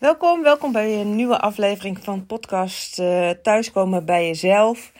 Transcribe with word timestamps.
Welkom, 0.00 0.42
welkom 0.42 0.72
bij 0.72 1.00
een 1.00 1.16
nieuwe 1.16 1.40
aflevering 1.40 1.98
van 2.04 2.26
podcast 2.26 2.98
uh, 2.98 3.30
Thuiskomen 3.30 4.04
bij 4.04 4.26
jezelf. 4.26 4.92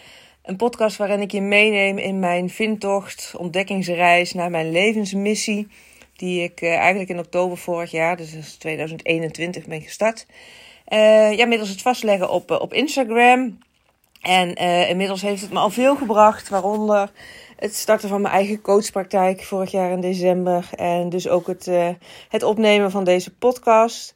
Een 0.42 0.56
podcast 0.56 0.96
waarin 0.96 1.20
ik 1.20 1.30
je 1.30 1.40
meeneem 1.40 1.98
in 1.98 2.18
mijn 2.18 2.50
vindtocht, 2.50 3.34
ontdekkingsreis 3.36 4.32
naar 4.32 4.50
mijn 4.50 4.70
levensmissie. 4.70 5.68
Die 6.16 6.42
ik 6.42 6.60
uh, 6.60 6.76
eigenlijk 6.76 7.10
in 7.10 7.18
oktober 7.18 7.58
vorig 7.58 7.90
jaar, 7.90 8.16
dus 8.16 8.56
2021, 8.56 9.66
ben 9.66 9.80
gestart. 9.80 10.26
Uh, 10.88 11.36
ja, 11.36 11.46
middels 11.46 11.68
het 11.68 11.82
vastleggen 11.82 12.30
op, 12.30 12.50
op 12.50 12.72
Instagram. 12.72 13.58
En 14.20 14.54
inmiddels 14.88 15.22
heeft 15.22 15.42
het 15.42 15.52
me 15.52 15.58
al 15.58 15.70
veel 15.70 15.96
gebracht, 15.96 16.48
waaronder 16.48 17.10
het 17.56 17.74
starten 17.74 18.08
van 18.08 18.20
mijn 18.20 18.34
eigen 18.34 18.60
coachpraktijk 18.60 19.42
vorig 19.42 19.70
jaar 19.70 19.90
in 19.90 20.00
december. 20.00 20.68
En 20.76 21.08
dus 21.08 21.28
ook 21.28 21.46
het, 21.46 21.70
het 22.28 22.42
opnemen 22.42 22.90
van 22.90 23.04
deze 23.04 23.34
podcast. 23.34 24.14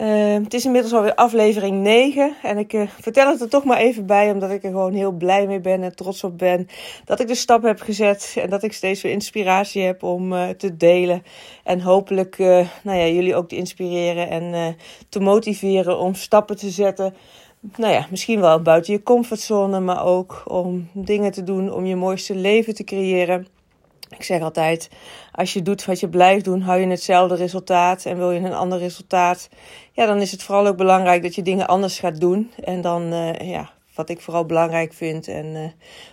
Uh, 0.00 0.34
het 0.44 0.54
is 0.54 0.64
inmiddels 0.64 0.92
alweer 0.92 1.14
aflevering 1.14 1.82
9. 1.82 2.34
En 2.42 2.58
ik 2.58 2.72
uh, 2.72 2.88
vertel 3.00 3.30
het 3.30 3.40
er 3.40 3.48
toch 3.48 3.64
maar 3.64 3.78
even 3.78 4.06
bij, 4.06 4.30
omdat 4.30 4.50
ik 4.50 4.64
er 4.64 4.70
gewoon 4.70 4.92
heel 4.92 5.12
blij 5.12 5.46
mee 5.46 5.60
ben 5.60 5.82
en 5.82 5.96
trots 5.96 6.24
op 6.24 6.38
ben. 6.38 6.68
Dat 7.04 7.20
ik 7.20 7.28
de 7.28 7.34
stap 7.34 7.62
heb 7.62 7.80
gezet 7.80 8.34
en 8.38 8.50
dat 8.50 8.62
ik 8.62 8.72
steeds 8.72 9.02
weer 9.02 9.12
inspiratie 9.12 9.82
heb 9.82 10.02
om 10.02 10.32
uh, 10.32 10.48
te 10.48 10.76
delen. 10.76 11.22
En 11.64 11.80
hopelijk 11.80 12.38
nou 12.82 12.98
ja, 12.98 13.06
jullie 13.06 13.34
ook 13.34 13.48
te 13.48 13.56
inspireren 13.56 14.30
en 14.30 14.76
te 15.08 15.20
motiveren 15.20 15.98
om 15.98 16.14
stappen 16.14 16.56
te 16.56 16.70
zetten. 16.70 17.14
Nou 17.76 17.92
ja, 17.92 18.06
misschien 18.10 18.40
wel 18.40 18.62
buiten 18.62 18.92
je 18.92 19.02
comfortzone, 19.02 19.80
maar 19.80 20.04
ook 20.04 20.42
om 20.46 20.88
dingen 20.92 21.32
te 21.32 21.42
doen 21.42 21.72
om 21.72 21.86
je 21.86 21.96
mooiste 21.96 22.34
leven 22.34 22.74
te 22.74 22.84
creëren. 22.84 23.46
Ik 24.16 24.22
zeg 24.22 24.40
altijd, 24.40 24.88
als 25.32 25.52
je 25.52 25.62
doet 25.62 25.84
wat 25.84 26.00
je 26.00 26.08
blijft 26.08 26.44
doen, 26.44 26.60
hou 26.60 26.80
je 26.80 26.86
hetzelfde 26.86 27.34
resultaat 27.34 28.04
en 28.04 28.16
wil 28.16 28.30
je 28.30 28.40
een 28.40 28.52
ander 28.52 28.78
resultaat, 28.78 29.48
ja, 29.92 30.06
dan 30.06 30.20
is 30.20 30.32
het 30.32 30.42
vooral 30.42 30.66
ook 30.66 30.76
belangrijk 30.76 31.22
dat 31.22 31.34
je 31.34 31.42
dingen 31.42 31.66
anders 31.66 31.98
gaat 31.98 32.20
doen. 32.20 32.52
En 32.64 32.80
dan, 32.80 33.12
uh, 33.12 33.32
ja, 33.32 33.70
wat 33.94 34.08
ik 34.08 34.20
vooral 34.20 34.44
belangrijk 34.44 34.92
vind 34.92 35.28
en 35.28 35.46
uh, 35.46 35.62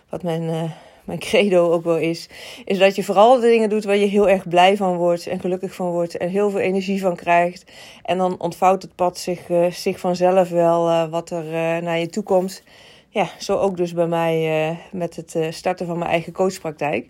wat 0.09 0.23
mijn, 0.23 0.43
uh, 0.43 0.63
mijn 1.03 1.19
credo 1.19 1.71
ook 1.71 1.83
wel 1.83 1.97
is, 1.97 2.29
is 2.65 2.77
dat 2.77 2.95
je 2.95 3.03
vooral 3.03 3.39
de 3.39 3.47
dingen 3.47 3.69
doet 3.69 3.83
waar 3.83 3.97
je 3.97 4.05
heel 4.05 4.29
erg 4.29 4.47
blij 4.47 4.77
van 4.77 4.97
wordt 4.97 5.27
en 5.27 5.39
gelukkig 5.39 5.75
van 5.75 5.89
wordt 5.89 6.17
en 6.17 6.29
heel 6.29 6.49
veel 6.49 6.59
energie 6.59 7.01
van 7.01 7.15
krijgt. 7.15 7.71
En 8.03 8.17
dan 8.17 8.39
ontvouwt 8.39 8.81
het 8.81 8.95
pad 8.95 9.17
zich, 9.17 9.41
zich 9.69 9.99
vanzelf 9.99 10.49
wel 10.49 11.09
wat 11.09 11.29
er 11.29 11.43
naar 11.83 11.99
je 11.99 12.07
toe 12.07 12.23
komt. 12.23 12.63
Ja, 13.09 13.29
zo 13.39 13.57
ook 13.57 13.77
dus 13.77 13.93
bij 13.93 14.07
mij 14.07 14.77
met 14.91 15.15
het 15.15 15.35
starten 15.49 15.85
van 15.85 15.97
mijn 15.97 16.11
eigen 16.11 16.33
coachpraktijk. 16.33 17.07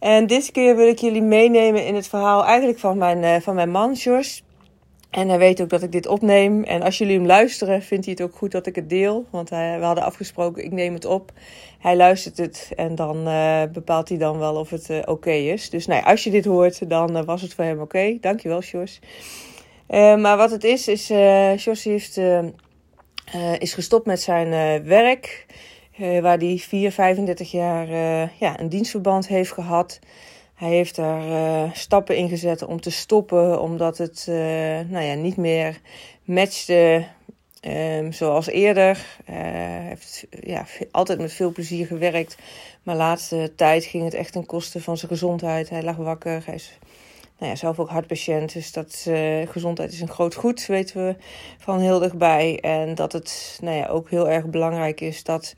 En 0.00 0.26
dit 0.26 0.50
keer 0.52 0.76
wil 0.76 0.88
ik 0.88 0.98
jullie 0.98 1.22
meenemen 1.22 1.86
in 1.86 1.94
het 1.94 2.08
verhaal 2.08 2.44
eigenlijk 2.44 2.78
van 2.78 2.98
mijn, 2.98 3.22
uh, 3.22 3.36
van 3.40 3.54
mijn 3.54 3.70
man, 3.70 3.96
George. 3.96 4.40
En 5.10 5.28
hij 5.28 5.38
weet 5.38 5.60
ook 5.60 5.68
dat 5.68 5.82
ik 5.82 5.92
dit 5.92 6.06
opneem. 6.06 6.64
En 6.64 6.82
als 6.82 6.98
jullie 6.98 7.16
hem 7.16 7.26
luisteren, 7.26 7.82
vindt 7.82 8.04
hij 8.04 8.14
het 8.18 8.22
ook 8.22 8.36
goed 8.36 8.52
dat 8.52 8.66
ik 8.66 8.74
het 8.74 8.88
deel. 8.88 9.26
Want 9.30 9.48
we 9.48 9.78
hadden 9.80 10.04
afgesproken, 10.04 10.64
ik 10.64 10.72
neem 10.72 10.94
het 10.94 11.04
op. 11.04 11.32
Hij 11.78 11.96
luistert 11.96 12.36
het 12.36 12.70
en 12.76 12.94
dan 12.94 13.28
uh, 13.28 13.62
bepaalt 13.72 14.08
hij 14.08 14.18
dan 14.18 14.38
wel 14.38 14.54
of 14.54 14.70
het 14.70 14.90
uh, 14.90 14.98
oké 15.04 15.30
is. 15.30 15.70
Dus 15.70 15.86
nou 15.86 16.04
als 16.04 16.24
je 16.24 16.30
dit 16.30 16.44
hoort, 16.44 16.88
dan 16.88 17.24
was 17.24 17.42
het 17.42 17.54
voor 17.54 17.64
hem 17.64 17.80
oké. 17.80 18.16
Dankjewel, 18.20 18.60
Jos. 18.60 19.00
maar 19.88 20.36
wat 20.36 20.50
het 20.50 20.64
is, 20.64 20.88
is 20.88 21.06
Jos 21.64 21.84
heeft, 21.84 22.20
is 23.58 23.74
gestopt 23.74 24.06
met 24.06 24.20
zijn 24.20 24.84
werk. 24.84 25.46
Uh, 26.00 26.20
waar 26.20 26.38
hij 26.38 26.56
4, 26.58 26.92
35 26.92 27.50
jaar 27.50 27.88
uh, 27.88 28.38
ja, 28.38 28.60
een 28.60 28.68
dienstverband 28.68 29.28
heeft 29.28 29.52
gehad. 29.52 29.98
Hij 30.54 30.68
heeft 30.68 30.96
daar 30.96 31.26
uh, 31.26 31.72
stappen 31.72 32.16
in 32.16 32.28
gezet 32.28 32.62
om 32.62 32.80
te 32.80 32.90
stoppen, 32.90 33.60
omdat 33.60 33.98
het 33.98 34.24
nou 34.88 35.04
ja, 35.04 35.14
niet 35.14 35.36
meer 35.36 35.80
matchte 36.24 37.04
um, 37.62 38.12
zoals 38.12 38.46
eerder. 38.46 39.06
Hij 39.24 39.86
heeft 39.88 40.26
ja, 40.40 40.66
altijd 40.90 41.18
met 41.18 41.32
veel 41.32 41.52
plezier 41.52 41.86
gewerkt, 41.86 42.36
maar 42.82 42.96
laatste 42.96 43.52
tijd 43.56 43.84
ging 43.84 44.04
het 44.04 44.14
echt 44.14 44.32
ten 44.32 44.46
koste 44.46 44.80
van 44.80 44.96
zijn 44.96 45.10
gezondheid. 45.10 45.70
Hij 45.70 45.82
lag 45.82 45.96
wakker, 45.96 46.42
hij 46.44 46.54
is 46.54 46.78
nou 47.38 47.50
ja, 47.50 47.56
zelf 47.56 47.78
ook 47.78 47.90
hartpatiënt. 47.90 48.52
Dus 48.52 48.72
dat 48.72 49.10
gezondheid 49.44 49.92
is 49.92 50.00
een 50.00 50.08
groot 50.08 50.34
goed, 50.34 50.66
weten 50.66 51.06
we 51.06 51.16
van 51.58 51.78
heel 51.78 51.98
dichtbij. 51.98 52.58
En 52.60 52.94
dat 52.94 53.12
het 53.12 53.58
nou 53.62 53.76
ja, 53.76 53.86
ook 53.86 54.10
heel 54.10 54.28
erg 54.28 54.46
belangrijk 54.46 55.00
is 55.00 55.22
dat 55.24 55.54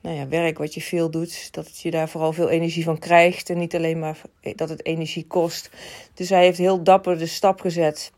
nou 0.00 0.16
ja, 0.16 0.28
werk 0.28 0.58
wat 0.58 0.74
je 0.74 0.80
veel 0.80 1.10
doet, 1.10 1.54
dat 1.54 1.80
je 1.80 1.90
daar 1.90 2.08
vooral 2.08 2.32
veel 2.32 2.48
energie 2.48 2.84
van 2.84 2.98
krijgt 2.98 3.50
en 3.50 3.58
niet 3.58 3.74
alleen 3.74 3.98
maar 3.98 4.20
dat 4.54 4.68
het 4.68 4.84
energie 4.84 5.26
kost. 5.26 5.70
Dus 6.14 6.28
hij 6.28 6.44
heeft 6.44 6.58
heel 6.58 6.82
dapper 6.82 7.18
de 7.18 7.26
stap 7.26 7.60
gezet 7.60 8.12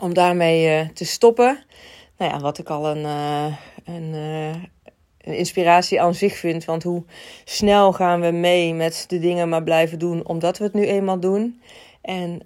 om 0.00 0.14
daarmee 0.14 0.80
uh, 0.80 0.88
te 0.88 1.04
stoppen. 1.04 1.64
Nou 2.18 2.32
ja, 2.32 2.38
wat 2.38 2.58
ik 2.58 2.70
al 2.70 2.86
een, 2.88 3.04
uh, 3.04 3.56
een, 3.84 4.14
uh, 4.14 4.48
een, 5.20 5.36
inspiratie 5.36 6.00
aan 6.00 6.14
zich 6.14 6.36
vind. 6.36 6.64
Want 6.64 6.82
hoe 6.82 7.04
snel 7.44 7.92
gaan 7.92 8.20
we 8.20 8.30
mee 8.30 8.74
met 8.74 9.04
de 9.08 9.18
dingen 9.18 9.48
maar 9.48 9.62
blijven 9.62 9.98
doen 9.98 10.26
omdat 10.26 10.58
we 10.58 10.64
het 10.64 10.74
nu 10.74 10.86
eenmaal 10.86 11.20
doen. 11.20 11.60
En 12.02 12.40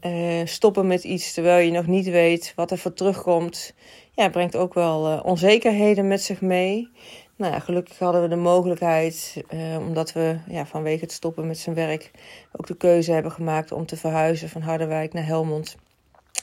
stoppen 0.45 0.87
met 0.87 1.05
iets 1.05 1.33
terwijl 1.33 1.67
je 1.67 1.71
nog 1.71 1.87
niet 1.87 2.09
weet 2.09 2.53
wat 2.57 2.71
er 2.71 2.79
voor 2.79 2.93
terugkomt. 2.93 3.75
Ja, 4.13 4.29
brengt 4.29 4.57
ook 4.57 4.75
wel 4.75 5.21
onzekerheden 5.21 6.09
met 6.09 6.23
zich 6.23 6.41
mee. 6.41 6.89
Nou 7.39 7.53
ja, 7.53 7.59
gelukkig 7.59 7.99
hadden 7.99 8.23
we 8.23 8.29
de 8.29 8.37
mogelijkheid, 8.37 9.43
eh, 9.49 9.77
omdat 9.79 10.13
we 10.13 10.39
ja, 10.49 10.67
vanwege 10.67 11.01
het 11.01 11.13
stoppen 11.13 11.47
met 11.47 11.59
zijn 11.59 11.75
werk 11.75 12.11
ook 12.53 12.67
de 12.67 12.77
keuze 12.77 13.13
hebben 13.13 13.33
gemaakt 13.33 13.73
om 13.73 13.87
te 13.87 13.97
verhuizen 13.97 14.49
van 14.49 14.63
Harderwijk 14.63 15.13
naar 15.13 15.27
Helmond. 15.27 15.77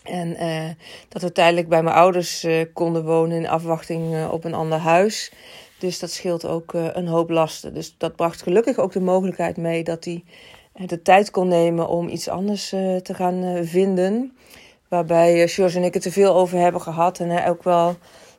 En 0.04 0.36
eh, 0.36 0.70
dat 1.10 1.22
we 1.22 1.32
tijdelijk 1.32 1.70
bij 1.70 1.84
mijn 1.84 1.96
ouders 1.96 2.44
eh, 2.44 2.66
konden 2.74 3.06
wonen 3.06 3.38
in 3.38 3.48
afwachting 3.48 4.28
op 4.30 4.44
een 4.44 4.54
ander 4.54 4.78
huis. 4.78 5.32
Dus 5.80 6.00
dat 6.00 6.12
scheelt 6.12 6.46
ook 6.46 6.74
een 6.74 7.08
hoop 7.08 7.30
lasten. 7.30 7.74
Dus 7.74 7.96
dat 7.98 8.16
bracht 8.16 8.42
gelukkig 8.42 8.78
ook 8.78 8.92
de 8.92 9.02
mogelijkheid 9.02 9.58
mee 9.58 9.84
dat 9.84 10.06
hij 10.06 10.24
de 10.74 11.02
tijd 11.02 11.32
kon 11.32 11.48
nemen 11.48 11.88
om 11.88 12.08
iets 12.08 12.30
anders 12.30 12.70
te 12.70 13.14
gaan 13.14 13.66
vinden. 13.66 14.38
Waarbij 14.88 15.48
George 15.48 15.78
en 15.78 15.84
ik 15.84 15.94
het 15.94 16.06
er 16.06 16.12
veel 16.12 16.36
over 16.36 16.58
hebben 16.58 16.82
gehad 16.82 17.20
en 17.20 17.30
hij 17.30 17.50
ook 17.50 17.64
wel 17.64 17.96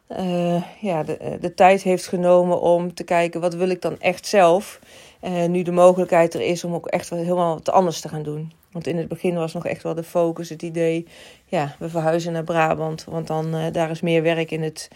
uh, 0.09 0.63
ja, 0.81 1.03
de, 1.03 1.17
eh, 1.17 1.33
de 1.41 1.55
tijd 1.55 1.83
heeft 1.83 2.07
genomen 2.07 2.61
om 2.61 2.95
te 2.95 3.05
kijken 3.05 3.41
wat 3.41 3.55
wil 3.55 3.69
ik 3.69 3.83
dan 3.83 4.01
echt 4.01 4.27
zelf. 4.27 4.81
Uh, 5.23 5.45
nu 5.45 5.63
de 5.63 5.73
mogelijkheid 5.73 6.35
er 6.35 6.41
is 6.41 6.65
om 6.65 6.75
ook 6.75 6.87
echt 6.87 7.11
helemaal 7.11 7.55
wat 7.55 7.71
anders 7.71 8.01
te 8.01 8.09
gaan 8.09 8.23
doen. 8.23 8.53
Want 8.73 8.87
in 8.87 8.97
het 8.97 9.09
begin 9.09 9.35
was 9.35 9.53
nog 9.53 9.67
echt 9.67 9.83
wel 9.83 9.95
de 9.95 10.03
focus, 10.03 10.49
het 10.49 10.63
idee, 10.63 11.07
ja, 11.45 11.77
we 11.79 11.89
verhuizen 11.89 12.33
naar 12.33 12.45
Brabant. 12.45 13.05
Want 13.05 13.27
dan 13.27 13.73
daar 13.73 13.91
is 13.91 14.01
meer 14.01 14.23
werk 14.23 14.51
in 14.51 14.63
het, 14.63 14.89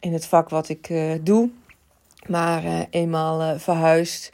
in 0.00 0.12
het 0.12 0.26
vak 0.26 0.48
wat 0.48 0.68
ik 0.68 0.92
doe. 1.22 1.50
Maar 2.26 2.86
eenmaal 2.90 3.58
verhuisd 3.58 4.32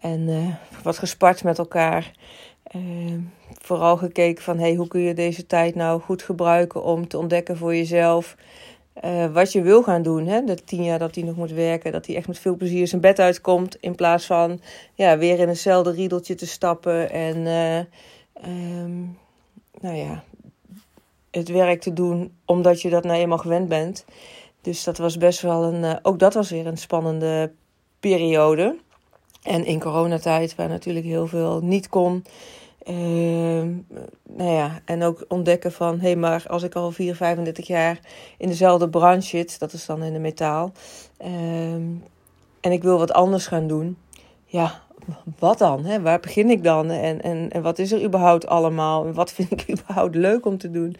en 0.00 0.58
wat 0.82 0.98
gespart 0.98 1.44
met 1.44 1.58
elkaar. 1.58 2.12
vooral 3.60 3.96
gekeken 3.96 4.42
van 4.42 4.58
hey, 4.58 4.74
hoe 4.74 4.88
kun 4.88 5.00
je 5.00 5.14
deze 5.14 5.46
tijd 5.46 5.74
nou 5.74 6.00
goed 6.00 6.22
gebruiken 6.22 6.82
om 6.82 7.08
te 7.08 7.18
ontdekken 7.18 7.56
voor 7.56 7.74
jezelf 7.74 8.36
uh, 9.04 9.32
wat 9.32 9.52
je 9.52 9.62
wil 9.62 9.82
gaan 9.82 10.02
doen. 10.02 10.26
Hè? 10.26 10.44
De 10.44 10.64
tien 10.64 10.82
jaar 10.82 10.98
dat 10.98 11.14
hij 11.14 11.24
nog 11.24 11.36
moet 11.36 11.52
werken, 11.52 11.92
dat 11.92 12.06
hij 12.06 12.16
echt 12.16 12.26
met 12.26 12.38
veel 12.38 12.56
plezier 12.56 12.88
zijn 12.88 13.00
bed 13.00 13.18
uitkomt. 13.18 13.76
In 13.80 13.94
plaats 13.94 14.26
van 14.26 14.60
ja, 14.94 15.18
weer 15.18 15.38
in 15.38 15.48
hetzelfde 15.48 15.90
riedeltje 15.90 16.34
te 16.34 16.46
stappen. 16.46 17.10
En 17.10 17.36
uh, 17.36 17.78
um, 18.84 19.18
nou 19.80 19.96
ja, 19.96 20.24
het 21.30 21.48
werk 21.48 21.80
te 21.80 21.92
doen 21.92 22.32
omdat 22.44 22.82
je 22.82 22.90
dat 22.90 23.04
nou 23.04 23.18
eenmaal 23.18 23.38
gewend 23.38 23.68
bent. 23.68 24.04
Dus 24.60 24.84
dat 24.84 24.98
was 24.98 25.16
best 25.16 25.40
wel 25.40 25.64
een. 25.64 25.82
Uh, 25.82 25.96
ook 26.02 26.18
dat 26.18 26.34
was 26.34 26.50
weer 26.50 26.66
een 26.66 26.78
spannende 26.78 27.52
periode. 28.00 28.76
En 29.42 29.64
in 29.64 29.80
coronatijd, 29.80 30.54
waar 30.54 30.68
natuurlijk 30.68 31.06
heel 31.06 31.26
veel 31.26 31.60
niet 31.62 31.88
kon. 31.88 32.24
Uh, 32.88 33.64
nou 34.22 34.50
ja, 34.50 34.80
en 34.84 35.02
ook 35.02 35.24
ontdekken 35.28 35.72
van, 35.72 35.94
hé, 35.94 36.06
hey, 36.06 36.16
maar 36.16 36.44
als 36.48 36.62
ik 36.62 36.74
al 36.74 36.90
4, 36.90 37.14
35 37.14 37.66
jaar 37.66 38.00
in 38.38 38.48
dezelfde 38.48 38.88
branche 38.88 39.28
zit, 39.28 39.58
dat 39.58 39.72
is 39.72 39.86
dan 39.86 40.02
in 40.02 40.12
de 40.12 40.18
metaal, 40.18 40.72
uh, 41.20 41.72
en 42.60 42.72
ik 42.72 42.82
wil 42.82 42.98
wat 42.98 43.12
anders 43.12 43.46
gaan 43.46 43.66
doen, 43.66 43.96
ja, 44.44 44.82
wat 45.38 45.58
dan? 45.58 45.84
Hè? 45.84 46.00
Waar 46.00 46.20
begin 46.20 46.50
ik 46.50 46.64
dan? 46.64 46.90
En, 46.90 47.22
en, 47.22 47.50
en 47.50 47.62
wat 47.62 47.78
is 47.78 47.92
er 47.92 48.02
überhaupt 48.02 48.46
allemaal? 48.46 49.06
En 49.06 49.14
wat 49.14 49.32
vind 49.36 49.50
ik 49.50 49.70
überhaupt 49.70 50.14
leuk 50.14 50.46
om 50.46 50.58
te 50.58 50.70
doen? 50.70 50.96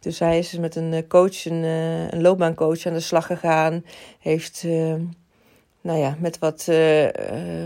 Dus 0.00 0.18
hij 0.18 0.38
is 0.38 0.58
met 0.58 0.76
een 0.76 0.92
eh, 0.92 1.02
coach, 1.08 1.44
een, 1.44 1.62
uh, 1.62 2.10
een 2.10 2.22
loopbaancoach 2.22 2.86
aan 2.86 2.92
de 2.92 3.00
slag 3.00 3.26
gegaan, 3.26 3.84
heeft 4.20 4.62
ehm, 4.64 5.00
nou 5.86 5.98
ja, 5.98 6.16
met 6.18 6.38
wat 6.38 6.66
uh, 6.70 7.08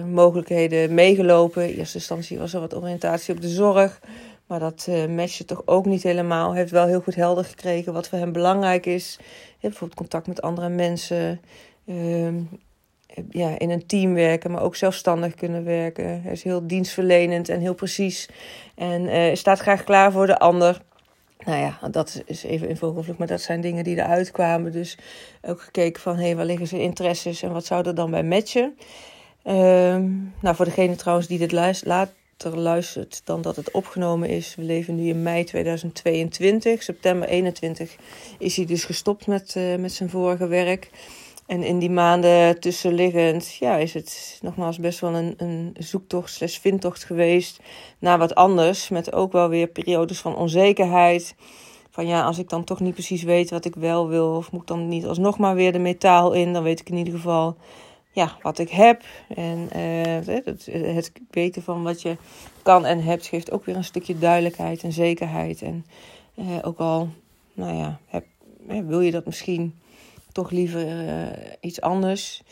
mogelijkheden 0.05 0.95
meegelopen. 0.95 1.69
In 1.69 1.79
eerste 1.79 1.99
instantie 1.99 2.39
was 2.39 2.55
er 2.55 2.61
wat 2.61 2.77
oriëntatie 2.77 3.35
op 3.35 3.41
de 3.41 3.49
zorg. 3.49 4.01
Maar 4.47 4.59
dat 4.59 4.87
uh, 4.89 5.07
matchte 5.07 5.45
toch 5.45 5.63
ook 5.65 5.85
niet 5.85 6.03
helemaal. 6.03 6.55
Heeft 6.55 6.71
wel 6.71 6.87
heel 6.87 7.01
goed 7.01 7.15
helder 7.15 7.45
gekregen 7.45 7.93
wat 7.93 8.09
voor 8.09 8.19
hem 8.19 8.33
belangrijk 8.33 8.87
is. 8.87 9.19
bijvoorbeeld 9.61 9.95
contact 9.95 10.27
met 10.27 10.43
andere 10.43 10.69
mensen. 10.69 11.41
Uh, 11.85 12.29
ja, 13.31 13.59
in 13.59 13.71
een 13.71 13.87
team 13.87 14.15
werken, 14.15 14.51
maar 14.51 14.63
ook 14.63 14.77
zelfstandig 14.77 15.35
kunnen 15.35 15.65
werken. 15.65 16.23
Hij 16.23 16.33
is 16.33 16.43
heel 16.43 16.67
dienstverlenend 16.67 17.49
en 17.49 17.61
heel 17.61 17.75
precies. 17.75 18.29
En 18.75 19.37
staat 19.37 19.59
graag 19.59 19.85
klaar 19.85 20.13
voor 20.13 20.27
de 20.27 20.39
ander. 20.39 20.83
Nou 21.45 21.59
ja, 21.59 21.89
dat 21.91 22.23
is 22.27 22.43
even 22.43 22.69
in 22.69 22.77
vogelvlucht, 22.77 23.19
maar 23.19 23.27
dat 23.27 23.41
zijn 23.41 23.61
dingen 23.61 23.85
die 23.85 23.97
eruit 23.97 24.31
kwamen. 24.31 24.73
Dus 24.73 24.99
ook 25.43 25.61
gekeken 25.61 26.03
van, 26.03 26.17
hé, 26.17 26.25
hey, 26.25 26.37
waar 26.37 26.45
liggen 26.45 26.67
ze 26.67 26.81
interesses 26.81 27.43
en 27.43 27.53
wat 27.53 27.67
zou 27.67 27.87
er 27.87 27.95
dan 27.95 28.11
bij 28.11 28.25
matchen? 28.25 28.77
Um, 29.45 30.35
nou, 30.41 30.57
voor 30.57 30.65
degene 30.65 30.97
trouwens 30.97 31.29
die 31.29 31.39
dit 31.39 31.53
later 31.53 32.15
luistert 32.55 33.21
dan 33.25 33.43
dat 33.43 33.57
het 33.57 33.71
opgenomen 33.71 34.29
is. 34.29 34.55
We 34.55 34.63
leven 34.63 34.95
nu 34.95 35.09
in 35.09 35.23
mei 35.23 35.45
2022. 35.45 36.83
September 36.83 37.29
21 37.29 37.97
is 38.39 38.57
hij 38.57 38.67
dus 38.67 38.85
gestopt 38.85 39.27
met, 39.27 39.55
uh, 39.57 39.77
met 39.77 39.93
zijn 39.93 40.11
vorige 40.11 40.47
werk. 40.47 40.91
En 41.51 41.63
in 41.63 41.79
die 41.79 41.91
maanden 41.91 42.61
tussenliggend 42.61 43.55
ja, 43.55 43.77
is 43.77 43.95
het 43.95 44.39
nogmaals 44.43 44.79
best 44.79 45.01
wel 45.01 45.15
een, 45.15 45.35
een 45.37 45.77
zoektocht 45.79 46.33
slash 46.33 46.59
vindtocht 46.59 47.05
geweest 47.05 47.61
naar 47.99 48.19
wat 48.19 48.35
anders. 48.35 48.89
Met 48.89 49.13
ook 49.13 49.33
wel 49.33 49.49
weer 49.49 49.67
periodes 49.67 50.21
van 50.21 50.37
onzekerheid. 50.37 51.35
Van 51.91 52.07
ja, 52.07 52.25
als 52.25 52.39
ik 52.39 52.49
dan 52.49 52.65
toch 52.65 52.81
niet 52.81 52.93
precies 52.95 53.23
weet 53.23 53.51
wat 53.51 53.65
ik 53.65 53.75
wel 53.75 54.09
wil, 54.09 54.37
of 54.37 54.53
moet 54.53 54.61
ik 54.61 54.67
dan 54.67 54.89
niet 54.89 55.07
alsnog 55.07 55.39
maar 55.39 55.55
weer 55.55 55.73
de 55.73 55.79
metaal 55.79 56.33
in, 56.33 56.53
dan 56.53 56.63
weet 56.63 56.81
ik 56.81 56.89
in 56.89 56.97
ieder 56.97 57.15
geval 57.15 57.57
ja, 58.13 58.37
wat 58.43 58.59
ik 58.59 58.71
heb. 58.71 59.03
En 59.29 59.69
uh, 59.77 60.27
het, 60.27 60.69
het 60.73 61.13
weten 61.31 61.63
van 61.63 61.83
wat 61.83 62.03
je 62.03 62.17
kan 62.63 62.85
en 62.85 63.03
hebt, 63.03 63.27
geeft 63.27 63.51
ook 63.51 63.65
weer 63.65 63.77
een 63.77 63.85
stukje 63.85 64.19
duidelijkheid 64.19 64.83
en 64.83 64.93
zekerheid. 64.93 65.63
En 65.63 65.87
uh, 66.35 66.47
ook 66.63 66.79
al, 66.79 67.09
nou 67.53 67.77
ja, 67.77 68.01
heb, 68.07 68.25
wil 68.67 69.01
je 69.01 69.11
dat 69.11 69.27
misschien 69.27 69.75
toch 70.33 70.51
liever 70.51 71.05
uh, 71.05 71.27
iets 71.61 71.81
anders. 71.81 72.43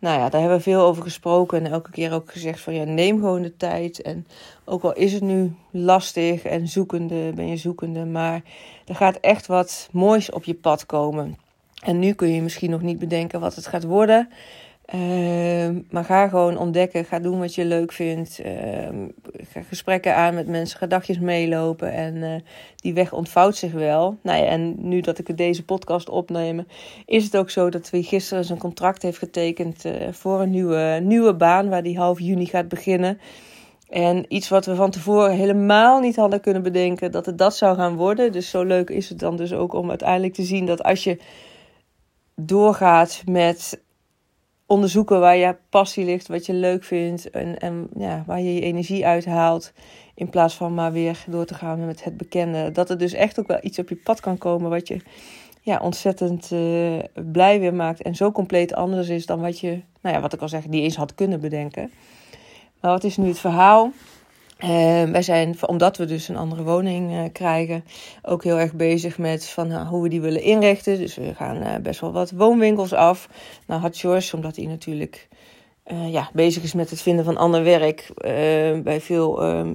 Nou 0.00 0.18
ja, 0.18 0.28
daar 0.28 0.40
hebben 0.40 0.58
we 0.58 0.64
veel 0.64 0.80
over 0.80 1.02
gesproken 1.02 1.64
en 1.64 1.72
elke 1.72 1.90
keer 1.90 2.12
ook 2.12 2.32
gezegd 2.32 2.60
van 2.60 2.74
ja, 2.74 2.84
neem 2.84 3.18
gewoon 3.18 3.42
de 3.42 3.56
tijd. 3.56 4.02
En 4.02 4.26
ook 4.64 4.82
al 4.82 4.92
is 4.92 5.12
het 5.12 5.22
nu 5.22 5.52
lastig 5.70 6.44
en 6.44 6.68
zoekende, 6.68 7.32
ben 7.34 7.48
je 7.48 7.56
zoekende, 7.56 8.04
maar 8.04 8.42
er 8.86 8.94
gaat 8.94 9.16
echt 9.20 9.46
wat 9.46 9.88
moois 9.92 10.30
op 10.30 10.44
je 10.44 10.54
pad 10.54 10.86
komen. 10.86 11.36
En 11.82 11.98
nu 11.98 12.12
kun 12.12 12.28
je 12.28 12.42
misschien 12.42 12.70
nog 12.70 12.82
niet 12.82 12.98
bedenken 12.98 13.40
wat 13.40 13.54
het 13.54 13.66
gaat 13.66 13.84
worden. 13.84 14.28
Uh, 14.94 15.68
maar 15.90 16.04
ga 16.04 16.28
gewoon 16.28 16.58
ontdekken. 16.58 17.04
Ga 17.04 17.18
doen 17.18 17.38
wat 17.38 17.54
je 17.54 17.64
leuk 17.64 17.92
vindt. 17.92 18.40
Uh, 18.46 18.88
ga 19.52 19.62
gesprekken 19.62 20.14
aan 20.16 20.34
met 20.34 20.46
mensen. 20.46 20.78
Ga 20.78 20.86
dagjes 20.86 21.18
meelopen. 21.18 21.92
En 21.92 22.14
uh, 22.14 22.34
die 22.76 22.94
weg 22.94 23.12
ontvouwt 23.12 23.56
zich 23.56 23.72
wel. 23.72 24.18
Nou 24.22 24.42
ja, 24.42 24.48
en 24.48 24.74
nu 24.88 25.00
dat 25.00 25.18
ik 25.18 25.36
deze 25.36 25.64
podcast 25.64 26.08
opneem, 26.08 26.66
is 27.06 27.24
het 27.24 27.36
ook 27.36 27.50
zo 27.50 27.70
dat 27.70 27.90
we 27.90 28.02
gisteren 28.02 28.44
zijn 28.44 28.58
contract 28.58 29.02
heeft 29.02 29.18
getekend 29.18 29.84
eh, 29.84 30.12
voor 30.12 30.40
een 30.40 30.50
nieuwe, 30.50 31.00
nieuwe 31.02 31.34
baan. 31.34 31.68
Waar 31.68 31.82
die 31.82 31.98
half 31.98 32.20
juni 32.20 32.46
gaat 32.46 32.68
beginnen. 32.68 33.20
En 33.88 34.24
iets 34.28 34.48
wat 34.48 34.66
we 34.66 34.74
van 34.74 34.90
tevoren 34.90 35.32
helemaal 35.32 36.00
niet 36.00 36.16
hadden 36.16 36.40
kunnen 36.40 36.62
bedenken 36.62 37.12
dat 37.12 37.26
het 37.26 37.38
dat 37.38 37.56
zou 37.56 37.76
gaan 37.76 37.96
worden. 37.96 38.32
Dus 38.32 38.50
zo 38.50 38.62
leuk 38.62 38.90
is 38.90 39.08
het 39.08 39.18
dan 39.18 39.36
dus 39.36 39.52
ook 39.52 39.72
om 39.72 39.88
uiteindelijk 39.88 40.34
te 40.34 40.42
zien 40.42 40.66
dat 40.66 40.82
als 40.82 41.04
je 41.04 41.18
doorgaat 42.34 43.22
met 43.26 43.86
onderzoeken 44.68 45.20
waar 45.20 45.36
je 45.36 45.56
passie 45.68 46.04
ligt, 46.04 46.28
wat 46.28 46.46
je 46.46 46.52
leuk 46.52 46.84
vindt 46.84 47.30
en, 47.30 47.58
en 47.58 47.88
ja, 47.96 48.22
waar 48.26 48.40
je 48.40 48.54
je 48.54 48.60
energie 48.60 49.06
uithaalt. 49.06 49.72
In 50.14 50.30
plaats 50.30 50.54
van 50.54 50.74
maar 50.74 50.92
weer 50.92 51.24
door 51.26 51.44
te 51.44 51.54
gaan 51.54 51.86
met 51.86 52.04
het 52.04 52.16
bekende. 52.16 52.72
Dat 52.72 52.90
er 52.90 52.98
dus 52.98 53.12
echt 53.12 53.40
ook 53.40 53.46
wel 53.46 53.58
iets 53.60 53.78
op 53.78 53.88
je 53.88 53.96
pad 53.96 54.20
kan 54.20 54.38
komen 54.38 54.70
wat 54.70 54.88
je 54.88 55.00
ja, 55.60 55.78
ontzettend 55.82 56.50
uh, 56.50 56.98
blij 57.32 57.60
weer 57.60 57.74
maakt. 57.74 58.02
En 58.02 58.14
zo 58.14 58.32
compleet 58.32 58.74
anders 58.74 59.08
is 59.08 59.26
dan 59.26 59.40
wat 59.40 59.60
je, 59.60 59.80
nou 60.00 60.14
ja, 60.14 60.20
wat 60.20 60.32
ik 60.32 60.40
al 60.40 60.48
zeg, 60.48 60.68
niet 60.68 60.82
eens 60.82 60.96
had 60.96 61.14
kunnen 61.14 61.40
bedenken. 61.40 61.90
Maar 62.80 62.90
wat 62.90 63.04
is 63.04 63.16
nu 63.16 63.28
het 63.28 63.38
verhaal? 63.38 63.92
Uh, 64.64 64.68
wij 65.04 65.22
zijn, 65.22 65.56
omdat 65.66 65.96
we 65.96 66.04
dus 66.04 66.28
een 66.28 66.36
andere 66.36 66.62
woning 66.62 67.12
uh, 67.12 67.24
krijgen, 67.32 67.84
ook 68.22 68.44
heel 68.44 68.58
erg 68.58 68.74
bezig 68.74 69.18
met 69.18 69.46
van, 69.46 69.70
uh, 69.70 69.88
hoe 69.88 70.02
we 70.02 70.08
die 70.08 70.20
willen 70.20 70.42
inrichten. 70.42 70.98
Dus 70.98 71.16
we 71.16 71.34
gaan 71.34 71.62
eh, 71.62 71.80
best 71.82 72.00
wel 72.00 72.12
wat 72.12 72.30
woonwinkels 72.30 72.92
af. 72.92 73.28
Nou 73.66 73.80
had 73.80 73.98
George, 73.98 74.36
omdat 74.36 74.56
hij 74.56 74.66
natuurlijk 74.66 75.28
ja, 76.10 76.30
bezig 76.32 76.62
is 76.62 76.72
met 76.72 76.90
het 76.90 77.02
vinden 77.02 77.24
van 77.24 77.36
ander 77.36 77.64
werk, 77.64 78.10
bij 78.82 79.00
veel 79.00 79.42
ehm, 79.42 79.74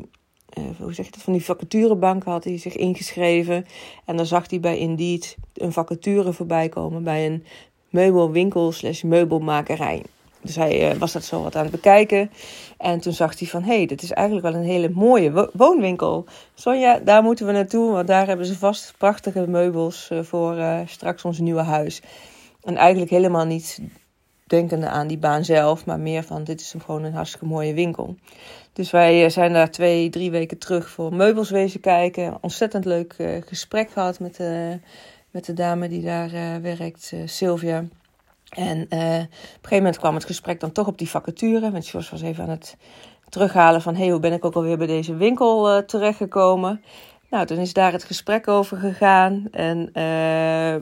hoe 0.78 0.94
zeg 0.94 1.06
je 1.06 1.12
dat, 1.12 1.22
van 1.22 1.34
die 1.34 1.46
vacaturebanken 1.46 2.32
had 2.32 2.44
hij 2.44 2.58
zich 2.58 2.76
ingeschreven. 2.76 3.66
En 4.06 4.18
dan 4.18 4.26
zag 4.26 4.50
hij 4.50 4.60
bij 4.60 4.78
Indeed 4.78 5.38
een 5.54 5.72
vacature 5.72 6.34
voorbij 6.34 6.70
komen 6.70 7.04
bij 7.04 7.26
een 7.26 7.46
meubelwinkel 7.90 8.72
slash 8.72 9.02
meubelmakerij. 9.02 10.04
Dus 10.44 10.56
hij 10.56 10.94
uh, 10.94 10.98
was 10.98 11.12
dat 11.12 11.24
zo 11.24 11.44
wat 11.44 11.56
aan 11.56 11.64
het 11.64 11.72
bekijken. 11.72 12.32
En 12.78 13.00
toen 13.00 13.14
zag 13.14 13.40
hij 13.40 13.48
van, 13.48 13.64
hé, 13.64 13.76
hey, 13.76 13.86
dit 13.86 14.02
is 14.02 14.12
eigenlijk 14.12 14.48
wel 14.48 14.56
een 14.56 14.68
hele 14.68 14.90
mooie 14.90 15.50
woonwinkel. 15.54 16.26
Sonja, 16.54 17.00
daar 17.00 17.24
moeten 17.24 17.46
we 17.46 17.52
naartoe, 17.52 17.92
want 17.92 18.08
daar 18.08 18.28
hebben 18.28 18.46
ze 18.46 18.58
vast 18.58 18.94
prachtige 18.98 19.48
meubels 19.48 20.10
uh, 20.12 20.20
voor 20.24 20.58
uh, 20.58 20.80
straks 20.86 21.26
ons 21.26 21.40
nieuwe 21.40 21.62
huis. 21.62 22.02
En 22.64 22.76
eigenlijk 22.76 23.12
helemaal 23.12 23.46
niet 23.46 23.80
denkende 24.48 24.88
aan 24.88 25.08
die 25.08 25.18
baan 25.18 25.46
zelf, 25.46 25.86
maar 25.86 26.00
meer 26.00 26.24
van, 26.24 26.44
dit 26.44 26.62
is 26.62 26.76
gewoon 26.86 27.04
een 27.04 27.14
hartstikke 27.14 27.46
mooie 27.46 27.74
winkel. 27.74 28.16
Dus 28.74 28.92
wij 28.92 29.30
zijn 29.30 29.54
daar 29.54 29.72
twee, 29.72 30.10
drie 30.10 30.32
weken 30.32 30.58
terug 30.58 30.90
voor 30.90 31.14
meubels 31.14 31.50
wezen 31.50 31.80
kijken. 31.80 32.38
Ontzettend 32.42 32.86
leuk 32.86 33.16
gesprek 33.46 33.92
gehad 33.92 34.20
met, 34.20 34.40
met 35.32 35.46
de 35.46 35.54
dame 35.54 35.88
die 35.88 36.02
daar 36.02 36.62
werkt, 36.62 37.14
Sylvia. 37.26 37.86
En 38.56 38.78
uh, 38.78 38.84
op 38.84 38.90
een 38.90 39.28
gegeven 39.30 39.78
moment 39.78 39.98
kwam 39.98 40.14
het 40.14 40.26
gesprek 40.26 40.60
dan 40.60 40.72
toch 40.72 40.88
op 40.88 40.98
die 40.98 41.10
vacature. 41.10 41.72
Want 41.72 41.88
Jos 41.88 42.10
was 42.10 42.22
even 42.22 42.44
aan 42.44 42.50
het 42.50 42.78
terughalen 43.30 43.82
van... 43.82 43.96
hey, 43.96 44.10
hoe 44.10 44.20
ben 44.20 44.34
ik 44.34 44.46
ook 44.46 44.56
alweer 44.56 44.78
bij 44.78 44.88
deze 44.88 45.16
winkel 45.16 45.76
uh, 45.76 45.84
terechtgekomen? 45.84 46.84
Nou, 47.30 47.46
toen 47.46 47.58
is 47.58 47.74
daar 47.74 47.92
het 47.92 48.04
gesprek 48.04 48.48
over 48.48 48.78
gegaan. 48.78 49.48
En 49.52 49.78
uh, 49.80 50.82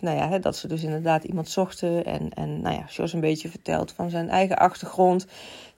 nou 0.00 0.16
ja, 0.16 0.38
dat 0.38 0.56
ze 0.56 0.68
dus 0.68 0.82
inderdaad 0.82 1.24
iemand 1.24 1.48
zochten. 1.48 2.04
En, 2.04 2.30
en 2.34 2.60
nou 2.60 2.74
ja, 2.74 2.84
Jos 2.88 3.12
een 3.12 3.20
beetje 3.20 3.48
verteld 3.48 3.92
van 3.92 4.10
zijn 4.10 4.28
eigen 4.28 4.56
achtergrond. 4.56 5.26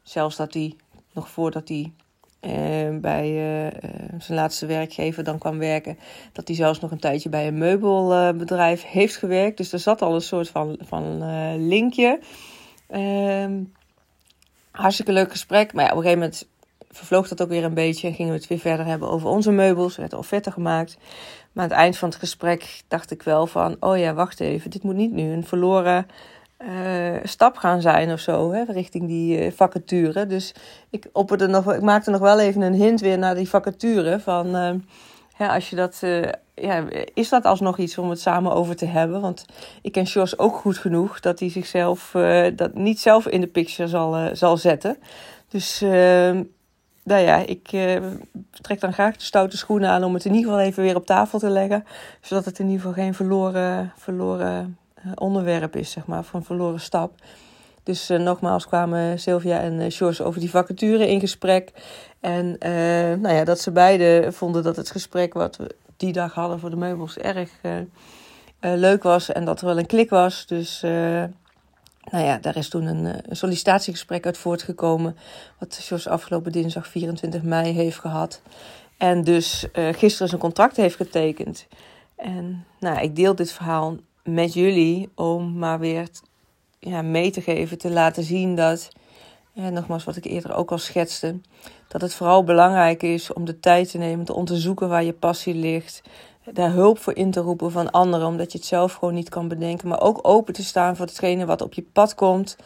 Zelfs 0.03 0.37
dat 0.37 0.55
hij, 0.55 0.77
nog 1.13 1.29
voordat 1.29 1.69
hij 1.69 1.93
uh, 2.41 2.99
bij 3.01 3.29
uh, 3.31 3.91
zijn 4.19 4.39
laatste 4.39 4.67
werkgever 4.67 5.25
dan 5.25 5.39
kwam 5.39 5.59
werken. 5.59 5.99
Dat 6.33 6.49
hij 6.49 6.57
zelfs 6.57 6.81
nog 6.81 6.91
een 6.91 6.99
tijdje 6.99 7.29
bij 7.29 7.47
een 7.47 7.59
meubelbedrijf 7.59 8.85
heeft 8.85 9.17
gewerkt. 9.17 9.57
Dus 9.57 9.73
er 9.73 9.79
zat 9.79 10.03
al 10.03 10.15
een 10.15 10.21
soort 10.21 10.49
van, 10.49 10.79
van 10.81 11.19
linkje. 11.69 12.21
Ehm, 12.89 13.63
hartstikke 14.71 15.13
leuk 15.13 15.31
gesprek. 15.31 15.73
Maar 15.73 15.85
ja, 15.85 15.91
op 15.91 15.97
een 15.97 16.03
gegeven 16.03 16.23
moment 16.23 16.49
vervloog 16.91 17.29
dat 17.29 17.43
ook 17.43 17.49
weer 17.49 17.65
een 17.65 17.75
beetje. 17.75 18.09
En 18.09 18.15
gingen 18.15 18.33
we 18.33 18.39
het 18.39 18.49
weer 18.49 18.59
verder 18.59 18.87
hebben 18.87 19.09
over 19.09 19.29
onze 19.29 19.51
meubels. 19.51 19.95
Er 19.95 20.01
werd 20.01 20.13
offerte 20.13 20.51
gemaakt. 20.51 20.97
Maar 21.53 21.65
aan 21.65 21.71
het 21.71 21.79
eind 21.79 21.99
van 21.99 22.09
het 22.09 22.19
gesprek 22.19 22.83
dacht 22.89 23.11
ik 23.11 23.23
wel 23.23 23.47
van... 23.47 23.77
Oh 23.81 23.99
ja, 23.99 24.15
wacht 24.15 24.41
even. 24.41 24.71
Dit 24.71 24.83
moet 24.83 24.95
niet 24.95 25.13
nu 25.13 25.33
een 25.33 25.47
verloren 25.47 26.07
uh, 26.69 27.17
stap 27.23 27.57
gaan 27.57 27.81
zijn 27.81 28.13
of 28.13 28.21
zo, 28.21 28.53
hè, 28.53 28.63
richting 28.63 29.07
die 29.07 29.45
uh, 29.45 29.53
vacature. 29.53 30.27
Dus 30.27 30.55
ik, 30.91 31.09
opperde 31.13 31.47
nog, 31.47 31.75
ik 31.75 31.83
maakte 31.83 32.11
nog 32.11 32.21
wel 32.21 32.41
even 32.41 32.61
een 32.61 32.75
hint 32.75 33.01
weer 33.01 33.19
naar 33.19 33.35
die 33.35 33.49
vacature. 33.49 34.21
Van 34.21 34.57
uh, 34.57 34.71
ja, 35.39 35.55
als 35.55 35.71
je 35.71 35.77
dat, 35.77 36.01
ja, 36.55 36.85
is 37.15 37.29
dat 37.29 37.45
alsnog 37.45 37.79
iets 37.79 37.99
om 37.99 38.11
het 38.11 38.21
samen 38.21 38.53
over 38.53 38.77
te 38.77 38.87
hebben? 38.87 39.21
Want 39.21 39.45
ik 39.83 39.93
ken 39.93 40.03
Jos 40.03 40.39
ook 40.39 40.57
goed 40.57 40.79
genoeg 40.79 41.21
dat 41.21 41.41
hij 41.41 41.51
zichzelf 41.51 42.11
dat 42.57 42.75
niet 42.75 43.01
zelf 43.01 43.27
in 43.27 43.41
de 43.41 43.47
picture 43.47 43.89
zal, 43.89 44.37
zal 44.37 44.57
zetten. 44.57 44.97
Dus 45.49 45.83
ehm, 45.83 46.43
nou 47.05 47.23
ja, 47.23 47.37
ik 47.37 47.69
trek 48.51 48.81
dan 48.81 48.93
graag 48.93 49.17
de 49.17 49.23
stoute 49.23 49.57
schoenen 49.57 49.91
aan 49.91 50.05
om 50.05 50.15
het 50.15 50.25
in 50.25 50.35
ieder 50.35 50.51
geval 50.51 50.67
even 50.67 50.83
weer 50.83 50.97
op 50.97 51.07
tafel 51.07 51.39
te 51.39 51.51
leggen. 51.51 51.85
Zodat 52.21 52.45
het 52.45 52.59
in 52.59 52.69
ieder 52.69 52.81
geval 52.81 53.03
geen 53.03 53.15
verloren, 53.15 53.93
verloren 53.97 54.59
eh, 54.61 54.80
onderwerp 55.15 55.77
is, 55.77 55.91
zeg 55.91 56.07
maar, 56.07 56.25
van 56.25 56.45
verloren 56.45 56.81
stap. 56.81 57.13
Dus 57.83 58.11
uh, 58.11 58.19
nogmaals 58.19 58.67
kwamen 58.67 59.19
Sylvia 59.19 59.61
en 59.61 59.81
uh, 59.81 60.21
over 60.27 60.41
die 60.41 60.51
vacature 60.51 61.09
in 61.09 61.21
gesprek. 61.21 61.73
En 62.21 62.57
nou 63.21 63.35
ja, 63.35 63.45
dat 63.45 63.61
ze 63.61 63.71
beiden 63.71 64.35
vonden 64.35 64.63
dat 64.63 64.77
het 64.77 64.91
gesprek 64.91 65.35
wat 65.35 65.57
we 65.57 65.75
die 65.97 66.13
dag 66.13 66.35
hadden 66.35 66.61
voor 66.61 66.71
de 66.71 66.77
meubels 66.77 67.19
erg 67.19 67.51
leuk 68.61 69.03
was. 69.03 69.33
En 69.33 69.45
dat 69.45 69.61
er 69.61 69.67
wel 69.67 69.79
een 69.79 69.87
klik 69.87 70.11
was. 70.11 70.47
Dus 70.47 70.81
nou 72.11 72.25
ja, 72.25 72.39
daar 72.39 72.57
is 72.57 72.69
toen 72.69 72.87
een, 72.87 73.05
een, 73.05 73.37
sollicitatiegesprek 73.37 74.27
uit 74.27 74.39
voortgekomen. 74.39 75.17
Wat 75.59 75.79
George 75.83 76.11
afgelopen 76.11 76.53
dinsdag 76.53 76.87
24 76.87 77.43
mei 77.43 77.73
heeft 77.73 77.99
gehad. 77.99 78.43
En 78.97 79.25
dus 79.25 79.67
gisteren 79.73 80.29
zijn 80.29 80.41
contract 80.41 80.77
heeft 80.77 80.97
getekend. 80.97 81.67
En 82.17 82.65
nou, 82.81 83.01
ik 83.01 83.17
deel 83.17 83.35
dit 83.35 83.53
verhaal 83.53 83.97
met 84.25 84.55
jullie 84.55 85.09
om 85.15 85.59
maar 85.59 85.79
weer 85.79 86.09
ja, 86.79 87.03
mee 87.03 87.31
te 87.31 87.41
geven, 87.41 87.79
te 87.79 87.91
laten 87.91 88.23
zien 88.23 88.55
dat, 88.57 88.89
ja, 89.53 89.71
nogmaals 89.71 90.05
wat 90.05 90.17
ik 90.17 90.25
eerder 90.25 90.55
ook 90.55 90.71
al 90.71 90.79
schetste, 90.79 91.41
dat 91.89 92.01
het 92.01 92.15
vooral 92.15 92.45
belangrijk 92.45 93.03
is 93.03 93.33
om 93.33 93.45
de 93.45 93.61
tijd 93.61 93.91
te 93.91 93.99
nemen 93.99 94.25
te 94.25 94.35
onderzoeken 94.35 94.89
waar 94.89 95.05
je 95.05 95.13
passie 95.13 95.55
ligt. 95.55 96.03
Daar 96.53 96.73
hulp 96.73 96.99
voor 96.99 97.17
in 97.17 97.31
te 97.31 97.41
roepen 97.41 97.71
van 97.71 97.91
anderen, 97.91 98.27
omdat 98.27 98.53
je 98.53 98.59
het 98.59 98.67
zelf 98.67 98.95
gewoon 98.95 99.15
niet 99.15 99.29
kan 99.29 99.49
bedenken. 99.49 99.89
Maar 99.89 100.01
ook 100.01 100.19
open 100.23 100.55
te 100.55 100.65
staan 100.65 100.97
voor 100.97 101.07
hetgene 101.07 101.47
wat 101.47 101.63
op 101.63 101.75
je 101.75 101.83
pad 101.93 102.15
komt. 102.15 102.57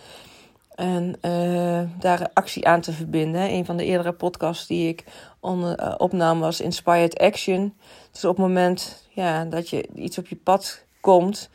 En 0.74 1.16
uh, 1.22 1.80
daar 1.98 2.30
actie 2.32 2.66
aan 2.66 2.80
te 2.80 2.92
verbinden. 2.92 3.50
Een 3.50 3.64
van 3.64 3.76
de 3.76 3.84
eerdere 3.84 4.12
podcasts 4.12 4.66
die 4.66 4.88
ik 4.88 5.04
on, 5.40 5.62
uh, 5.62 5.94
opnam 5.96 6.40
was 6.40 6.60
Inspired 6.60 7.18
Action. 7.18 7.74
Dus 8.12 8.24
op 8.24 8.36
het 8.36 8.46
moment 8.46 9.06
ja, 9.08 9.44
dat 9.44 9.70
je 9.70 9.88
iets 9.94 10.18
op 10.18 10.26
je 10.26 10.36
pad 10.36 10.84
komt, 11.04 11.50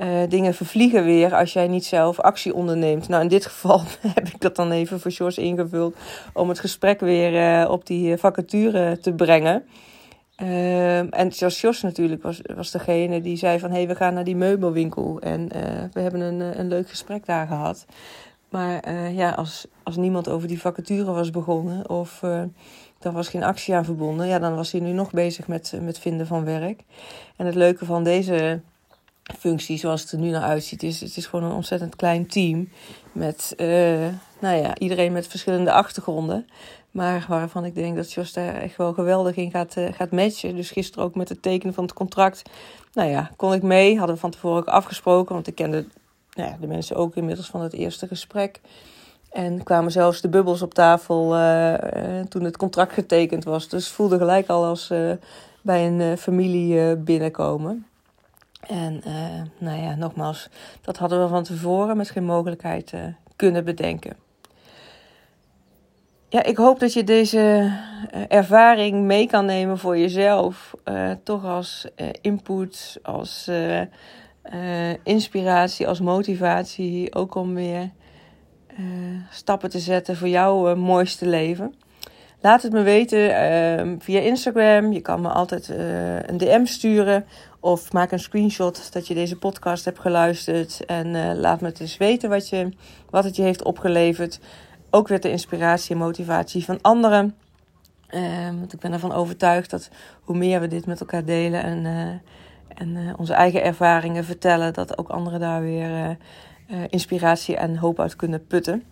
uh, 0.00 0.22
dingen 0.28 0.54
vervliegen 0.54 1.04
weer 1.04 1.34
als 1.34 1.52
jij 1.52 1.68
niet 1.68 1.84
zelf 1.84 2.20
actie 2.20 2.54
onderneemt. 2.54 3.08
Nou, 3.08 3.22
in 3.22 3.28
dit 3.28 3.46
geval 3.46 3.80
heb 4.14 4.28
ik 4.28 4.40
dat 4.40 4.56
dan 4.56 4.70
even 4.70 5.00
voor 5.00 5.10
Jos 5.10 5.38
ingevuld 5.38 5.96
om 6.32 6.48
het 6.48 6.60
gesprek 6.60 7.00
weer 7.00 7.68
op 7.68 7.86
die 7.86 8.16
vacature 8.16 8.98
te 8.98 9.12
brengen. 9.12 9.64
En 11.10 11.32
zoals 11.32 11.60
Jos 11.60 11.82
natuurlijk 11.82 12.22
was, 12.22 12.40
was 12.54 12.70
degene 12.70 13.20
die 13.20 13.36
zei 13.36 13.58
van... 13.58 13.70
hé, 13.70 13.76
hey, 13.76 13.88
we 13.88 13.94
gaan 13.94 14.14
naar 14.14 14.24
die 14.24 14.36
meubelwinkel 14.36 15.20
en 15.20 15.48
we 15.92 16.00
hebben 16.00 16.20
een, 16.20 16.58
een 16.60 16.68
leuk 16.68 16.88
gesprek 16.88 17.26
daar 17.26 17.46
gehad. 17.46 17.86
Maar 18.48 18.92
ja, 19.12 19.30
als, 19.30 19.66
als 19.82 19.96
niemand 19.96 20.28
over 20.28 20.48
die 20.48 20.60
vacature 20.60 21.12
was 21.12 21.30
begonnen 21.30 21.90
of 21.90 22.22
er 23.00 23.12
was 23.12 23.28
geen 23.28 23.44
actie 23.44 23.74
aan 23.74 23.84
verbonden, 23.84 24.26
ja, 24.26 24.38
dan 24.38 24.54
was 24.54 24.72
hij 24.72 24.80
nu 24.80 24.92
nog 24.92 25.10
bezig 25.10 25.48
met, 25.48 25.78
met 25.80 25.98
vinden 25.98 26.26
van 26.26 26.44
werk. 26.44 26.84
En 27.36 27.46
het 27.46 27.54
leuke 27.54 27.84
van 27.84 28.04
deze 28.04 28.60
functie, 29.38 29.78
zoals 29.78 30.00
het 30.02 30.12
er 30.12 30.18
nu 30.18 30.30
naar 30.30 30.42
uitziet, 30.42 30.82
is 30.82 31.00
het 31.00 31.16
is 31.16 31.26
gewoon 31.26 31.50
een 31.50 31.56
ontzettend 31.56 31.96
klein 31.96 32.26
team. 32.26 32.68
Met, 33.12 33.54
uh, 33.56 33.66
nou 34.38 34.56
ja, 34.56 34.78
iedereen 34.78 35.12
met 35.12 35.26
verschillende 35.26 35.72
achtergronden. 35.72 36.46
Maar 36.90 37.26
waarvan 37.28 37.64
ik 37.64 37.74
denk 37.74 37.96
dat 37.96 38.12
Jos 38.12 38.32
daar 38.32 38.54
echt 38.54 38.76
wel 38.76 38.92
geweldig 38.92 39.36
in 39.36 39.50
gaat, 39.50 39.76
gaat 39.90 40.10
matchen. 40.10 40.56
Dus 40.56 40.70
gisteren 40.70 41.04
ook 41.04 41.14
met 41.14 41.28
het 41.28 41.42
tekenen 41.42 41.74
van 41.74 41.84
het 41.84 41.92
contract. 41.92 42.42
Nou 42.92 43.10
ja, 43.10 43.30
kon 43.36 43.52
ik 43.52 43.62
mee. 43.62 43.98
Hadden 43.98 44.14
we 44.14 44.20
van 44.20 44.30
tevoren 44.30 44.58
ook 44.58 44.68
afgesproken. 44.68 45.34
Want 45.34 45.46
ik 45.46 45.54
kende 45.54 45.86
nou 46.32 46.50
ja, 46.50 46.56
de 46.60 46.66
mensen 46.66 46.96
ook 46.96 47.16
inmiddels 47.16 47.46
van 47.48 47.60
het 47.60 47.72
eerste 47.72 48.06
gesprek. 48.06 48.60
En 49.30 49.62
kwamen 49.62 49.92
zelfs 49.92 50.20
de 50.20 50.28
bubbels 50.28 50.62
op 50.62 50.74
tafel 50.74 51.36
uh, 51.36 51.74
toen 52.28 52.44
het 52.44 52.56
contract 52.56 52.92
getekend 52.92 53.44
was. 53.44 53.68
Dus 53.68 53.88
voelde 53.88 54.18
gelijk 54.18 54.48
al 54.48 54.64
als 54.64 54.92
bij 55.62 55.86
een 55.86 56.18
familie 56.18 56.96
binnenkomen. 56.96 57.86
En 58.68 59.02
nou 59.58 59.82
ja, 59.82 59.94
nogmaals, 59.94 60.48
dat 60.80 60.96
hadden 60.96 61.22
we 61.22 61.28
van 61.28 61.42
tevoren 61.42 61.96
met 61.96 62.10
geen 62.10 62.24
mogelijkheid 62.24 62.92
kunnen 63.36 63.64
bedenken. 63.64 64.16
Ja, 66.28 66.42
ik 66.42 66.56
hoop 66.56 66.80
dat 66.80 66.92
je 66.92 67.04
deze 67.04 67.72
ervaring 68.28 69.02
mee 69.04 69.26
kan 69.26 69.44
nemen 69.44 69.78
voor 69.78 69.98
jezelf. 69.98 70.74
toch 71.22 71.44
als 71.44 71.86
input, 72.20 72.98
als 73.02 73.50
inspiratie, 75.02 75.88
als 75.88 76.00
motivatie. 76.00 77.14
Ook 77.14 77.34
om 77.34 77.54
weer 77.54 77.90
stappen 79.30 79.70
te 79.70 79.78
zetten 79.78 80.16
voor 80.16 80.28
jouw 80.28 80.74
mooiste 80.74 81.26
leven. 81.26 81.74
Laat 82.40 82.62
het 82.62 82.72
me 82.72 82.82
weten 82.82 84.00
via 84.00 84.20
Instagram. 84.20 84.92
Je 84.92 85.00
kan 85.00 85.20
me 85.20 85.28
altijd 85.28 85.68
een 86.26 86.38
DM 86.38 86.64
sturen. 86.64 87.26
Of 87.66 87.92
maak 87.92 88.12
een 88.12 88.18
screenshot 88.18 88.92
dat 88.92 89.06
je 89.06 89.14
deze 89.14 89.36
podcast 89.36 89.84
hebt 89.84 89.98
geluisterd. 89.98 90.84
En 90.84 91.36
laat 91.40 91.60
me 91.60 91.66
het 91.66 91.80
eens 91.80 91.96
weten 91.96 92.30
wat, 92.30 92.48
je, 92.48 92.68
wat 93.10 93.24
het 93.24 93.36
je 93.36 93.42
heeft 93.42 93.62
opgeleverd. 93.62 94.40
Ook 94.90 95.08
weer 95.08 95.20
de 95.20 95.30
inspiratie 95.30 95.94
en 95.94 96.00
motivatie 96.00 96.64
van 96.64 96.78
anderen. 96.80 97.34
Ehm, 98.06 98.58
want 98.58 98.72
ik 98.72 98.80
ben 98.80 98.92
ervan 98.92 99.12
overtuigd 99.12 99.70
dat 99.70 99.88
hoe 100.20 100.36
meer 100.36 100.60
we 100.60 100.66
dit 100.66 100.86
met 100.86 101.00
elkaar 101.00 101.24
delen 101.24 101.62
en 101.62 102.20
en 102.68 102.88
uh, 102.88 103.12
onze 103.16 103.34
eigen 103.34 103.62
ervaringen 103.62 104.24
vertellen, 104.24 104.72
dat 104.72 104.98
ook 104.98 105.08
anderen 105.08 105.40
daar 105.40 105.62
weer 105.62 106.16
inspiratie 106.88 107.56
en 107.56 107.76
hoop 107.76 108.00
uit 108.00 108.16
kunnen 108.16 108.46
putten. 108.46 108.82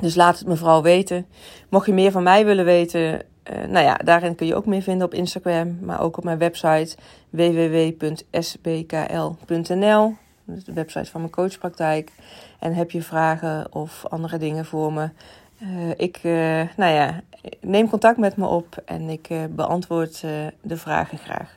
Dus 0.00 0.14
laat 0.14 0.38
het 0.38 0.48
me 0.48 0.56
vooral 0.56 0.82
weten. 0.82 1.26
Mocht 1.68 1.86
je 1.86 1.92
meer 1.92 2.10
van 2.10 2.22
mij 2.22 2.44
willen 2.44 2.64
weten, 2.64 3.22
nou 3.44 3.84
ja, 3.84 3.94
daarin 3.94 4.34
kun 4.34 4.46
je 4.46 4.54
ook 4.54 4.66
meer 4.66 4.82
vinden 4.82 5.06
op 5.06 5.14
Instagram, 5.14 5.78
maar 5.80 6.00
ook 6.00 6.16
op 6.16 6.24
mijn 6.24 6.38
website 6.38 6.96
www.sbkl.nl. 7.30 8.24
Dat 10.44 10.56
is 10.56 10.64
de 10.64 10.72
website 10.72 11.10
van 11.10 11.20
mijn 11.20 11.32
coachpraktijk. 11.32 12.10
En 12.58 12.74
heb 12.74 12.90
je 12.90 13.02
vragen 13.02 13.74
of 13.74 14.04
andere 14.08 14.38
dingen 14.38 14.64
voor 14.64 14.92
me? 14.92 15.08
ik, 15.96 16.20
nou 16.76 16.92
ja, 16.92 17.20
neem 17.60 17.88
contact 17.88 18.16
met 18.16 18.36
me 18.36 18.46
op 18.46 18.82
en 18.84 19.08
ik 19.08 19.28
beantwoord 19.50 20.20
de 20.60 20.76
vragen 20.76 21.18
graag. 21.18 21.56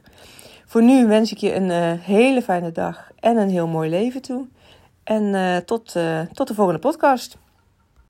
Voor 0.65 0.83
nu 0.83 1.07
wens 1.07 1.31
ik 1.31 1.37
je 1.37 1.55
een 1.55 1.99
hele 1.99 2.41
fijne 2.41 2.71
dag 2.71 3.11
en 3.19 3.37
een 3.37 3.49
heel 3.49 3.67
mooi 3.67 3.89
leven 3.89 4.21
toe. 4.21 4.45
En 5.03 5.63
tot, 5.65 5.95
tot 6.33 6.47
de 6.47 6.53
volgende 6.53 6.79
podcast. 6.79 7.37